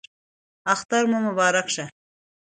[0.73, 1.85] اختر مو مبارک شه